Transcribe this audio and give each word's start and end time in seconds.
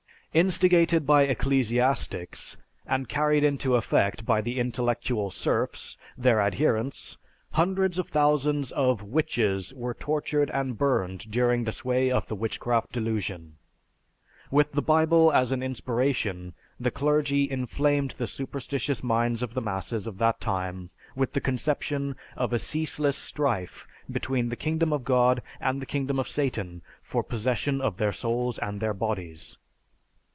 Instigated 0.33 1.05
by 1.05 1.23
ecclesiastics, 1.23 2.55
and 2.85 3.09
carried 3.09 3.43
into 3.43 3.75
effect 3.75 4.25
by 4.25 4.39
the 4.39 4.59
intellectual 4.61 5.29
serfs, 5.29 5.97
their 6.17 6.39
adherents, 6.41 7.17
hundreds 7.51 7.99
of 7.99 8.07
thousands 8.07 8.71
of 8.71 9.03
"witches" 9.03 9.73
were 9.73 9.93
tortured 9.93 10.49
and 10.51 10.77
burned 10.77 11.29
during 11.29 11.65
the 11.65 11.71
sway 11.73 12.09
of 12.09 12.27
the 12.27 12.35
Witchcraft 12.37 12.93
Delusion. 12.93 13.57
With 14.49 14.71
the 14.71 14.81
Bible 14.81 15.33
as 15.33 15.51
an 15.51 15.61
inspiration, 15.61 16.53
the 16.79 16.91
clergy 16.91 17.51
inflamed 17.51 18.11
the 18.11 18.25
superstitious 18.25 19.03
minds 19.03 19.43
of 19.43 19.53
the 19.53 19.59
masses 19.61 20.07
of 20.07 20.17
that 20.19 20.39
time 20.39 20.91
with 21.13 21.33
the 21.33 21.41
conception 21.41 22.15
of 22.37 22.53
a 22.53 22.57
ceaseless 22.57 23.17
strife 23.17 23.85
between 24.09 24.47
the 24.47 24.55
Kingdom 24.55 24.93
of 24.93 25.03
God 25.03 25.41
and 25.59 25.81
the 25.81 25.85
Kingdom 25.85 26.19
of 26.19 26.29
Satan 26.29 26.81
for 27.03 27.21
possession 27.21 27.81
of 27.81 27.97
their 27.97 28.13
souls 28.13 28.57
and 28.59 28.79
their 28.79 28.93
bodies. 28.93 29.57